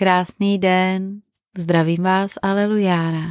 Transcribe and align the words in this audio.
Krásný 0.00 0.58
den, 0.58 1.20
zdravím 1.58 2.02
vás, 2.02 2.34
alelujára. 2.42 3.26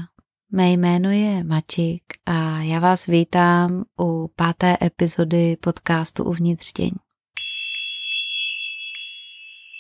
Mé 0.52 0.72
jméno 0.72 1.12
je 1.12 1.44
Mačik 1.44 2.04
a 2.26 2.62
já 2.62 2.80
vás 2.80 3.06
vítám 3.06 3.84
u 4.00 4.32
páté 4.36 4.78
epizody 4.82 5.58
podcastu 5.60 6.24
Uvnitř 6.24 6.74
těň. 6.74 6.92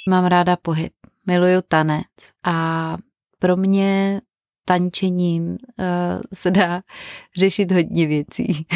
Mám 0.09 0.25
ráda 0.25 0.55
pohyb, 0.55 0.93
miluju 1.27 1.61
tanec 1.67 2.07
a 2.43 2.97
pro 3.39 3.57
mě 3.57 4.21
tančením 4.65 5.43
uh, 5.49 5.57
se 6.33 6.51
dá 6.51 6.81
řešit 7.37 7.71
hodně 7.71 8.07
věcí. 8.07 8.67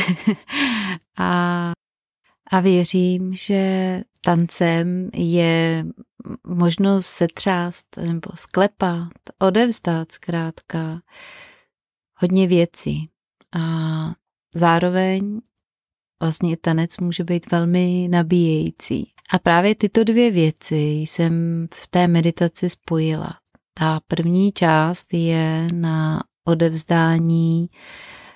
a, 1.18 1.72
a 2.54 2.60
věřím, 2.60 3.34
že 3.34 4.02
tancem 4.22 5.10
je 5.14 5.86
možnost 6.48 7.06
setřást 7.06 7.98
nebo 7.98 8.30
sklepat, 8.36 9.10
odevzdat 9.40 10.12
zkrátka 10.12 11.02
hodně 12.18 12.48
věcí. 12.48 13.10
A 13.56 13.62
zároveň 14.56 15.40
vlastně 16.22 16.58
tanec 16.58 16.98
může 16.98 17.24
být 17.24 17.52
velmi 17.52 18.08
nabíjející. 18.12 19.12
A 19.34 19.40
právě 19.40 19.76
tyto 19.76 20.04
dvě 20.04 20.32
věci 20.32 20.76
jsem 20.76 21.68
v 21.74 21.88
té 21.88 22.08
meditaci 22.08 22.70
spojila. 22.70 23.38
Ta 23.74 24.00
první 24.08 24.52
část 24.52 25.14
je 25.14 25.68
na 25.74 26.24
odevzdání 26.48 27.70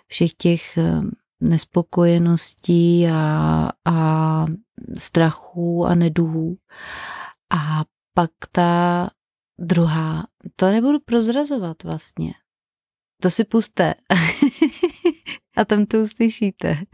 všech 0.07 0.33
těch 0.33 0.77
eh, 0.77 1.01
nespokojeností 1.41 3.07
a, 3.07 3.69
a 3.85 4.45
strachů 4.97 5.85
a 5.85 5.95
neduhů. 5.95 6.57
A 7.51 7.85
pak 8.13 8.31
ta 8.51 9.09
druhá, 9.59 10.27
to 10.55 10.71
nebudu 10.71 10.99
prozrazovat 10.99 11.83
vlastně. 11.83 12.33
To 13.21 13.29
si 13.29 13.43
puste. 13.43 13.93
a 15.57 15.65
tam 15.65 15.85
to 15.85 16.01
uslyšíte. 16.01 16.77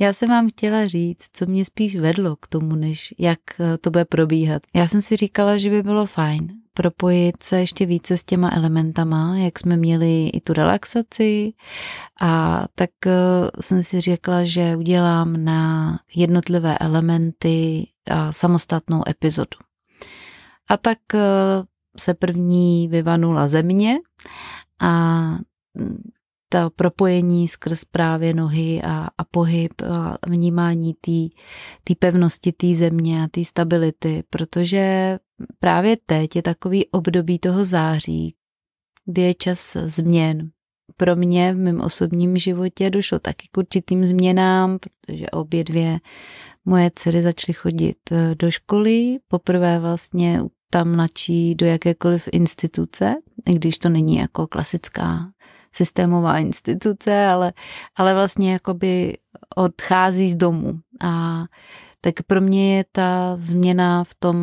Já 0.00 0.12
jsem 0.12 0.28
vám 0.28 0.50
chtěla 0.50 0.86
říct, 0.86 1.28
co 1.32 1.46
mě 1.46 1.64
spíš 1.64 1.96
vedlo 1.96 2.36
k 2.36 2.46
tomu, 2.46 2.76
než 2.76 3.14
jak 3.18 3.40
to 3.80 3.90
bude 3.90 4.04
probíhat. 4.04 4.62
Já 4.74 4.88
jsem 4.88 5.02
si 5.02 5.16
říkala, 5.16 5.56
že 5.56 5.70
by 5.70 5.82
bylo 5.82 6.06
fajn 6.06 6.61
propojit 6.74 7.42
se 7.42 7.60
ještě 7.60 7.86
více 7.86 8.16
s 8.16 8.24
těma 8.24 8.50
elementama, 8.56 9.36
jak 9.36 9.58
jsme 9.58 9.76
měli 9.76 10.28
i 10.28 10.40
tu 10.40 10.52
relaxaci 10.52 11.52
a 12.20 12.64
tak 12.74 12.90
eh, 13.06 13.12
jsem 13.60 13.82
si 13.82 14.00
řekla, 14.00 14.44
že 14.44 14.76
udělám 14.76 15.44
na 15.44 15.98
jednotlivé 16.14 16.78
elementy 16.78 17.86
a 18.10 18.32
samostatnou 18.32 19.02
epizodu. 19.08 19.58
A 20.70 20.76
tak 20.76 20.98
eh, 21.14 21.20
se 21.98 22.14
první 22.14 22.88
vyvanula 22.88 23.48
země 23.48 23.98
a 24.80 25.20
mm, 25.74 26.10
to 26.52 26.70
propojení 26.76 27.48
skrz 27.48 27.84
právě 27.84 28.34
nohy 28.34 28.82
a, 28.82 29.08
a 29.18 29.24
pohyb 29.24 29.72
a 29.82 30.18
vnímání 30.26 30.94
té 31.84 31.94
pevnosti 31.98 32.52
té 32.52 32.74
země 32.74 33.22
a 33.22 33.28
té 33.30 33.44
stability, 33.44 34.24
protože 34.30 35.18
právě 35.60 35.96
teď 36.06 36.36
je 36.36 36.42
takový 36.42 36.86
období 36.86 37.38
toho 37.38 37.64
září, 37.64 38.34
kdy 39.04 39.22
je 39.22 39.34
čas 39.34 39.76
změn. 39.76 40.50
Pro 40.96 41.16
mě 41.16 41.54
v 41.54 41.56
mém 41.56 41.80
osobním 41.80 42.36
životě 42.36 42.90
došlo 42.90 43.18
taky 43.18 43.48
k 43.52 43.58
určitým 43.58 44.04
změnám, 44.04 44.78
protože 44.78 45.30
obě 45.30 45.64
dvě 45.64 45.98
moje 46.64 46.90
dcery 46.94 47.22
začaly 47.22 47.54
chodit 47.54 47.96
eh, 48.10 48.34
do 48.34 48.50
školy. 48.50 49.18
Poprvé 49.28 49.78
vlastně 49.78 50.42
tam 50.70 50.96
načí 50.96 51.54
do 51.54 51.66
jakékoliv 51.66 52.28
instituce, 52.32 53.14
i 53.46 53.54
když 53.54 53.78
to 53.78 53.88
není 53.88 54.16
jako 54.16 54.46
klasická 54.46 55.32
systémová 55.72 56.38
instituce, 56.38 57.26
ale, 57.26 57.52
ale 57.96 58.14
vlastně 58.14 58.52
jakoby 58.52 59.16
odchází 59.56 60.30
z 60.30 60.36
domu. 60.36 60.80
A 61.00 61.44
tak 62.04 62.14
pro 62.26 62.40
mě 62.40 62.76
je 62.76 62.84
ta 62.92 63.36
změna 63.38 64.04
v 64.04 64.14
tom, 64.14 64.36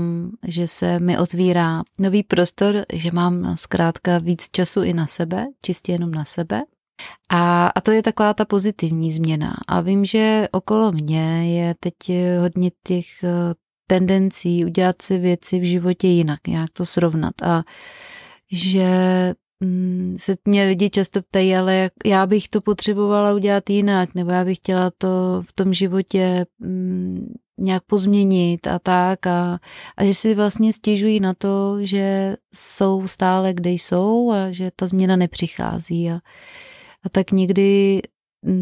že 0.47 0.67
se 0.67 0.99
mi 0.99 1.17
otvírá 1.17 1.83
nový 1.99 2.23
prostor, 2.23 2.85
že 2.93 3.11
mám 3.11 3.57
zkrátka 3.57 4.17
víc 4.17 4.49
času 4.51 4.83
i 4.83 4.93
na 4.93 5.07
sebe, 5.07 5.47
čistě 5.61 5.91
jenom 5.91 6.11
na 6.11 6.25
sebe. 6.25 6.61
A, 7.29 7.67
a 7.67 7.81
to 7.81 7.91
je 7.91 8.03
taková 8.03 8.33
ta 8.33 8.45
pozitivní 8.45 9.11
změna. 9.11 9.57
A 9.67 9.81
vím, 9.81 10.05
že 10.05 10.47
okolo 10.51 10.91
mě 10.91 11.55
je 11.55 11.75
teď 11.79 11.95
hodně 12.41 12.71
těch 12.87 13.23
eh, 13.23 13.53
tendencí 13.87 14.65
udělat 14.65 15.01
si 15.01 15.17
věci 15.17 15.59
v 15.59 15.63
životě 15.63 16.07
jinak, 16.07 16.47
nějak 16.47 16.69
to 16.73 16.85
srovnat. 16.85 17.41
A 17.41 17.63
že 18.51 18.89
Mm, 19.63 20.15
se 20.19 20.35
mě 20.45 20.63
lidi 20.63 20.89
často 20.89 21.21
ptají, 21.21 21.55
ale 21.55 21.75
jak, 21.75 21.93
já 22.05 22.25
bych 22.25 22.49
to 22.49 22.61
potřebovala 22.61 23.33
udělat 23.33 23.69
jinak, 23.69 24.15
nebo 24.15 24.31
já 24.31 24.45
bych 24.45 24.57
chtěla 24.57 24.91
to 24.97 25.43
v 25.47 25.53
tom 25.53 25.73
životě 25.73 26.45
mm, 26.59 27.33
nějak 27.59 27.83
pozměnit 27.83 28.67
a 28.67 28.79
tak 28.79 29.27
a, 29.27 29.59
a 29.97 30.03
že 30.03 30.13
si 30.13 30.35
vlastně 30.35 30.73
stěžují 30.73 31.19
na 31.19 31.33
to, 31.33 31.77
že 31.81 32.35
jsou 32.53 33.07
stále, 33.07 33.53
kde 33.53 33.69
jsou 33.69 34.31
a 34.31 34.51
že 34.51 34.71
ta 34.75 34.87
změna 34.87 35.15
nepřichází 35.15 36.11
a, 36.11 36.15
a 37.03 37.09
tak 37.09 37.31
někdy 37.31 38.01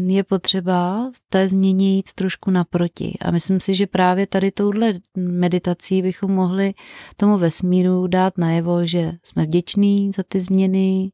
je 0.06 0.24
potřeba 0.24 1.10
té 1.28 1.48
změně 1.48 1.96
jít 1.96 2.12
trošku 2.14 2.50
naproti. 2.50 3.14
A 3.20 3.30
myslím 3.30 3.60
si, 3.60 3.74
že 3.74 3.86
právě 3.86 4.26
tady 4.26 4.50
touhle 4.50 4.94
meditací 5.16 6.02
bychom 6.02 6.30
mohli 6.30 6.74
tomu 7.16 7.38
vesmíru 7.38 8.06
dát 8.06 8.38
najevo, 8.38 8.86
že 8.86 9.12
jsme 9.22 9.44
vděční 9.44 10.10
za 10.16 10.22
ty 10.28 10.40
změny 10.40 11.12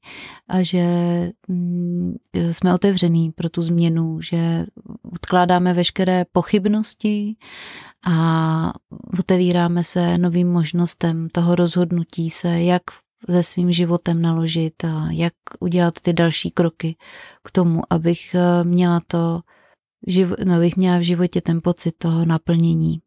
a 0.49 0.63
že 0.63 0.87
mm, 1.49 2.15
jsme 2.51 2.75
otevření 2.75 3.33
pro 3.33 3.49
tu 3.49 3.63
změnu, 3.63 4.21
že 4.21 4.67
odkládáme 5.15 5.75
veškeré 5.75 6.25
pochybnosti 6.33 7.37
a 8.07 8.73
otevíráme 9.19 9.85
se 9.85 10.19
novým 10.19 10.53
možnostem 10.53 11.29
toho 11.29 11.55
rozhodnutí 11.55 12.31
se, 12.31 12.63
jak 12.63 12.83
se 13.31 13.43
svým 13.43 13.73
životem 13.73 14.23
naložit 14.23 14.85
a 14.85 15.09
jak 15.11 15.33
udělat 15.61 15.95
ty 16.03 16.13
další 16.13 16.51
kroky 16.51 16.97
k 17.45 17.51
tomu, 17.51 17.83
abych 17.91 18.35
eh, 18.35 18.65
měla 18.65 19.01
to, 19.07 19.41
no, 20.45 20.55
abych 20.55 20.77
měla 20.77 20.99
v 20.99 21.03
životě 21.03 21.41
ten 21.41 21.61
pocit 21.63 21.95
toho 21.99 22.25
naplnění. 22.25 23.04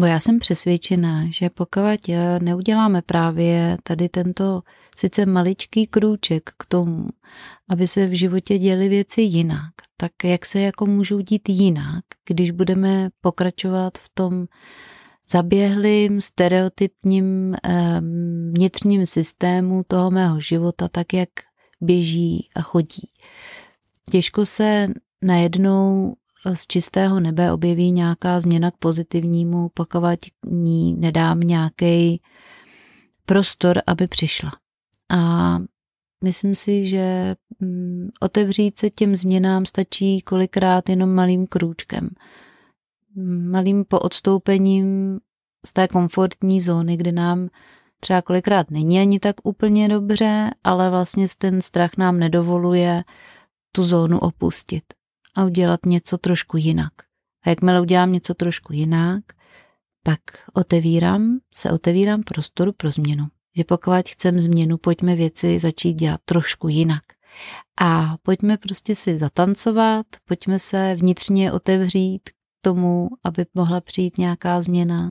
Bo 0.00 0.06
já 0.06 0.20
jsem 0.20 0.38
přesvědčená, 0.38 1.24
že 1.30 1.50
pokud 1.50 1.80
neuděláme 2.42 3.02
právě 3.02 3.76
tady 3.82 4.08
tento 4.08 4.62
sice 4.96 5.26
maličký 5.26 5.86
krůček 5.86 6.50
k 6.58 6.66
tomu, 6.66 7.08
aby 7.68 7.86
se 7.86 8.06
v 8.06 8.18
životě 8.18 8.58
děly 8.58 8.88
věci 8.88 9.22
jinak, 9.22 9.72
tak 9.96 10.12
jak 10.24 10.46
se 10.46 10.60
jako 10.60 10.86
můžou 10.86 11.20
dít 11.20 11.48
jinak, 11.48 12.04
když 12.28 12.50
budeme 12.50 13.08
pokračovat 13.20 13.98
v 13.98 14.10
tom 14.14 14.46
zaběhlým 15.30 16.20
stereotypním 16.20 17.56
vnitřním 18.52 19.06
systému 19.06 19.82
toho 19.88 20.10
mého 20.10 20.40
života, 20.40 20.88
tak 20.88 21.12
jak 21.12 21.28
běží 21.80 22.48
a 22.56 22.62
chodí. 22.62 23.10
Těžko 24.10 24.46
se 24.46 24.88
najednou 25.22 26.14
z 26.54 26.66
čistého 26.66 27.20
nebe 27.20 27.52
objeví 27.52 27.92
nějaká 27.92 28.40
změna 28.40 28.70
k 28.70 28.76
pozitivnímu, 28.76 29.70
pokud 29.74 30.00
ní 30.46 30.94
nedám 30.94 31.40
nějaký 31.40 32.20
prostor, 33.26 33.82
aby 33.86 34.06
přišla. 34.06 34.52
A 35.10 35.58
myslím 36.24 36.54
si, 36.54 36.86
že 36.86 37.36
mm, 37.60 38.08
otevřít 38.20 38.78
se 38.78 38.90
těm 38.90 39.16
změnám 39.16 39.64
stačí 39.64 40.20
kolikrát 40.20 40.88
jenom 40.88 41.14
malým 41.14 41.46
krůčkem 41.46 42.10
malým 43.50 43.84
poodstoupením 43.84 45.18
z 45.66 45.72
té 45.72 45.88
komfortní 45.88 46.60
zóny, 46.60 46.96
kdy 46.96 47.12
nám 47.12 47.48
třeba 48.00 48.22
kolikrát 48.22 48.70
není 48.70 49.00
ani 49.00 49.20
tak 49.20 49.36
úplně 49.42 49.88
dobře, 49.88 50.50
ale 50.64 50.90
vlastně 50.90 51.26
ten 51.38 51.62
strach 51.62 51.90
nám 51.96 52.18
nedovoluje 52.18 53.04
tu 53.72 53.82
zónu 53.82 54.18
opustit 54.18 54.84
a 55.34 55.44
udělat 55.44 55.80
něco 55.86 56.18
trošku 56.18 56.56
jinak. 56.56 56.92
A 57.44 57.50
jakmile 57.50 57.80
udělám 57.80 58.12
něco 58.12 58.34
trošku 58.34 58.72
jinak, 58.72 59.24
tak 60.02 60.20
otevírám, 60.52 61.38
se 61.54 61.70
otevírám 61.70 62.22
prostoru 62.22 62.72
pro 62.72 62.90
změnu. 62.90 63.26
Že 63.56 63.64
pokud 63.64 64.08
chcem 64.08 64.40
změnu, 64.40 64.78
pojďme 64.78 65.16
věci 65.16 65.58
začít 65.58 65.92
dělat 65.92 66.20
trošku 66.24 66.68
jinak. 66.68 67.02
A 67.80 68.16
pojďme 68.22 68.56
prostě 68.56 68.94
si 68.94 69.18
zatancovat, 69.18 70.06
pojďme 70.24 70.58
se 70.58 70.94
vnitřně 70.94 71.52
otevřít 71.52 72.30
tomu, 72.60 73.08
aby 73.24 73.46
mohla 73.54 73.80
přijít 73.80 74.18
nějaká 74.18 74.60
změna. 74.60 75.10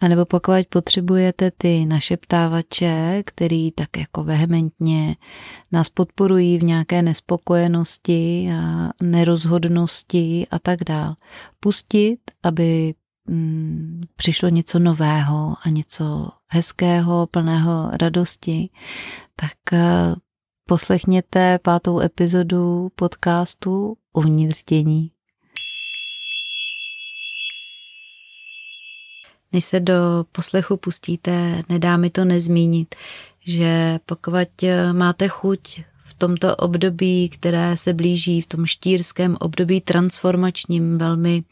A 0.00 0.08
nebo 0.08 0.24
pokud 0.24 0.66
potřebujete 0.68 1.50
ty 1.58 1.86
našeptávače, 1.86 3.22
který 3.26 3.72
tak 3.72 3.96
jako 3.96 4.24
vehementně 4.24 5.16
nás 5.72 5.88
podporují 5.88 6.58
v 6.58 6.62
nějaké 6.62 7.02
nespokojenosti 7.02 8.50
a 8.52 8.90
nerozhodnosti 9.02 10.46
a 10.50 10.58
tak 10.58 10.78
dál, 10.86 11.14
pustit, 11.60 12.18
aby 12.42 12.94
mm, 13.28 14.02
přišlo 14.16 14.48
něco 14.48 14.78
nového 14.78 15.54
a 15.62 15.68
něco 15.68 16.28
hezkého, 16.48 17.26
plného 17.26 17.90
radosti, 17.92 18.70
tak 19.36 19.72
eh, 19.72 20.14
poslechněte 20.68 21.58
pátou 21.58 22.00
epizodu 22.00 22.88
podcastu 22.94 23.96
Uvnitř 24.12 24.64
dění. 24.64 25.11
Než 29.52 29.64
se 29.64 29.80
do 29.80 30.24
poslechu 30.32 30.76
pustíte, 30.76 31.62
nedá 31.68 31.96
mi 31.96 32.10
to 32.10 32.24
nezmínit, 32.24 32.94
že 33.44 33.98
pokud 34.06 34.34
máte 34.92 35.28
chuť 35.28 35.80
v 36.04 36.14
tomto 36.14 36.56
období, 36.56 37.28
které 37.28 37.76
se 37.76 37.92
blíží, 37.92 38.40
v 38.40 38.46
tom 38.46 38.66
štírském 38.66 39.36
období 39.40 39.80
transformačním, 39.80 40.98
velmi 40.98 41.44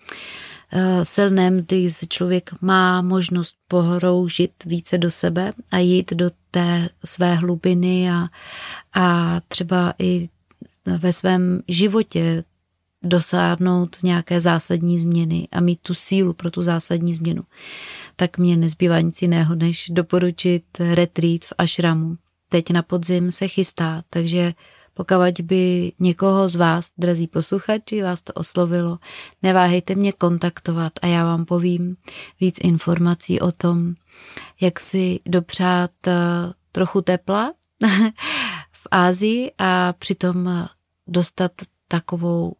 eh, 0.72 1.04
silném, 1.04 1.56
kdy 1.56 1.90
se 1.90 2.06
člověk 2.06 2.50
má 2.60 3.02
možnost 3.02 3.54
pohroužit 3.68 4.52
více 4.66 4.98
do 4.98 5.10
sebe 5.10 5.52
a 5.70 5.78
jít 5.78 6.12
do 6.12 6.30
té 6.50 6.88
své 7.04 7.34
hlubiny 7.34 8.10
a, 8.10 8.28
a 8.94 9.40
třeba 9.48 9.94
i 9.98 10.28
ve 10.86 11.12
svém 11.12 11.62
životě 11.68 12.44
dosáhnout 13.02 13.96
nějaké 14.02 14.40
zásadní 14.40 14.98
změny 14.98 15.48
a 15.52 15.60
mít 15.60 15.80
tu 15.82 15.94
sílu 15.94 16.32
pro 16.32 16.50
tu 16.50 16.62
zásadní 16.62 17.14
změnu, 17.14 17.42
tak 18.16 18.38
mě 18.38 18.56
nezbývá 18.56 19.00
nic 19.00 19.22
jiného, 19.22 19.54
než 19.54 19.90
doporučit 19.90 20.64
retreat 20.78 21.44
v 21.44 21.52
Ashramu. 21.58 22.16
Teď 22.48 22.70
na 22.70 22.82
podzim 22.82 23.30
se 23.30 23.48
chystá, 23.48 24.02
takže 24.10 24.54
pokud 24.94 25.40
by 25.42 25.92
někoho 25.98 26.48
z 26.48 26.56
vás, 26.56 26.90
drazí 26.98 27.26
posluchači, 27.26 28.02
vás 28.02 28.22
to 28.22 28.32
oslovilo, 28.32 28.98
neváhejte 29.42 29.94
mě 29.94 30.12
kontaktovat 30.12 30.92
a 31.02 31.06
já 31.06 31.24
vám 31.24 31.44
povím 31.44 31.96
víc 32.40 32.58
informací 32.62 33.40
o 33.40 33.52
tom, 33.52 33.94
jak 34.60 34.80
si 34.80 35.20
dopřát 35.26 35.90
eh, 36.06 36.12
trochu 36.72 37.02
tepla 37.02 37.52
v 38.72 38.86
Ázii 38.90 39.52
a 39.58 39.92
přitom 39.92 40.66
dostat 41.06 41.52
takovou 41.88 42.52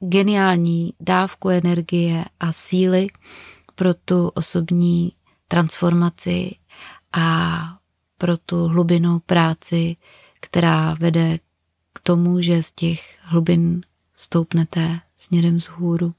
geniální 0.00 0.94
dávku 1.00 1.48
energie 1.48 2.24
a 2.40 2.52
síly 2.52 3.06
pro 3.74 3.94
tu 3.94 4.28
osobní 4.28 5.12
transformaci 5.48 6.56
a 7.12 7.58
pro 8.18 8.36
tu 8.36 8.64
hlubinou 8.64 9.18
práci, 9.18 9.96
která 10.40 10.94
vede 10.94 11.38
k 11.92 12.00
tomu, 12.02 12.40
že 12.40 12.62
z 12.62 12.72
těch 12.72 13.18
hlubin 13.22 13.80
stoupnete 14.14 15.00
směrem 15.16 15.56
vzhůru 15.56 16.14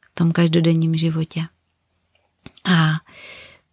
v 0.00 0.14
tom 0.14 0.32
každodenním 0.32 0.96
životě. 0.96 1.40
A 2.64 2.90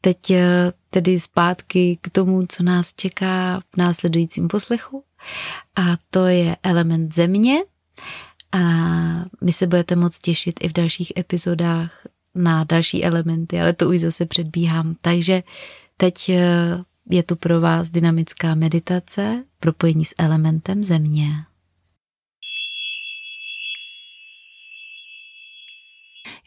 teď 0.02 0.32
eh, 0.32 0.74
tedy 0.90 1.20
zpátky 1.20 1.98
k 2.02 2.10
tomu, 2.10 2.46
co 2.50 2.64
nás 2.64 2.94
čeká 2.94 3.60
v 3.60 3.78
následujícím 3.78 4.48
poslechu. 4.48 5.04
A 5.76 5.98
to 6.10 6.26
je 6.26 6.58
element 6.64 7.16
země, 7.16 7.60
a 8.52 8.60
vy 9.42 9.54
se 9.54 9.68
budete 9.68 9.96
moc 9.96 10.20
těšit 10.20 10.60
i 10.64 10.68
v 10.68 10.74
dalších 10.74 11.14
epizodách 11.18 12.08
na 12.36 12.64
další 12.64 13.06
elementy, 13.06 13.62
ale 13.62 13.74
to 13.74 13.90
už 13.90 14.00
zase 14.00 14.26
předbíhám. 14.26 14.96
Takže 15.02 15.44
teď 15.98 16.30
eh, 16.30 16.84
je 17.10 17.24
tu 17.24 17.36
pro 17.36 17.62
vás 17.62 17.90
dynamická 17.90 18.56
meditace, 18.56 19.44
propojení 19.60 20.06
s 20.06 20.14
elementem 20.18 20.84
země. 20.84 21.30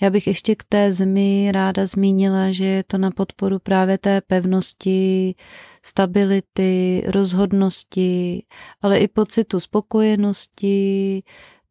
Já 0.03 0.11
bych 0.11 0.27
ještě 0.27 0.55
k 0.55 0.65
té 0.65 0.93
zemi 0.93 1.49
ráda 1.53 1.87
zmínila, 1.87 2.53
že 2.53 2.65
je 2.65 2.83
to 2.83 2.99
na 2.99 3.11
podporu 3.11 3.59
právě 3.59 3.99
té 3.99 4.21
pevnosti, 4.21 5.35
stability, 5.83 7.03
rozhodnosti, 7.07 8.43
ale 8.83 8.99
i 8.99 9.09
pocitu 9.09 9.61
spokojenosti, 9.61 11.23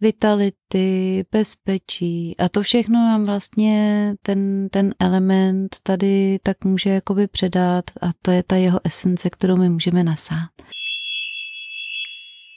vitality, 0.01 1.25
bezpečí 1.31 2.36
a 2.38 2.50
to 2.50 2.62
všechno 2.62 2.95
nám 2.95 3.25
vlastně 3.25 4.13
ten, 4.21 4.69
ten 4.71 4.94
element 5.00 5.75
tady 5.83 6.39
tak 6.44 6.65
může 6.65 6.89
jakoby 6.89 7.27
předat 7.27 7.86
a 8.01 8.09
to 8.21 8.31
je 8.31 8.44
ta 8.44 8.56
jeho 8.56 8.80
esence, 8.83 9.30
kterou 9.30 9.57
my 9.57 9.69
můžeme 9.69 10.03
nasát. 10.03 10.50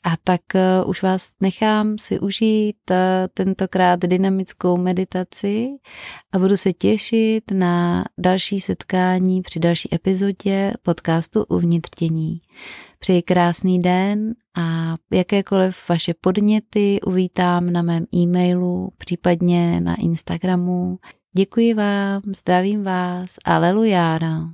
A 0.04 0.16
tak 0.24 0.40
uh, 0.54 0.90
už 0.90 1.02
vás 1.02 1.32
nechám 1.40 1.98
si 1.98 2.20
užít 2.20 2.76
uh, 2.90 2.96
tentokrát 3.34 4.00
dynamickou 4.00 4.76
meditaci 4.76 5.68
a 6.32 6.38
budu 6.38 6.56
se 6.56 6.72
těšit 6.72 7.50
na 7.50 8.04
další 8.18 8.60
setkání 8.60 9.42
při 9.42 9.60
další 9.60 9.94
epizodě 9.94 10.72
podcastu 10.82 11.44
Uvnitř 11.44 11.90
tění. 11.96 12.40
Přeji 12.98 13.22
krásný 13.22 13.78
den 13.78 14.34
a 14.58 14.96
jakékoliv 15.12 15.88
vaše 15.88 16.14
podněty 16.20 17.00
uvítám 17.06 17.72
na 17.72 17.82
mém 17.82 18.04
e-mailu, 18.14 18.90
případně 18.98 19.80
na 19.80 19.94
Instagramu. 19.94 20.98
Děkuji 21.36 21.74
vám, 21.74 22.22
zdravím 22.36 22.84
vás, 22.84 23.36
alelujára. 23.44 24.48